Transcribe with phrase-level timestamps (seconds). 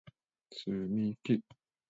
[0.49, 1.43] つみき